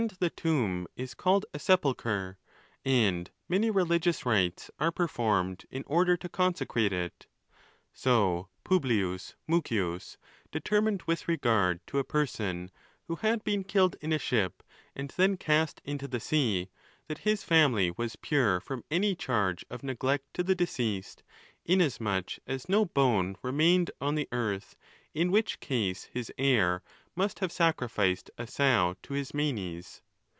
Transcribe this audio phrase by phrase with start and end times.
[0.19, 2.39] the tomb is called a sepulchre,
[2.83, 7.27] and many religious rites are performed in order to consecrate it.
[7.93, 10.17] So Publius Mucius
[10.51, 12.71] determined with regard to a person
[13.07, 14.63] who had been killed in a ship,
[14.95, 16.69] and then cast into the sea,
[17.07, 21.21] that his family was pure from any charge of neglect to the deceased,
[21.63, 24.75] inasmuch as no bone remained on the earth,
[25.13, 26.81] in which case his heir
[27.13, 30.01] must have sacrificed a sow to his manes.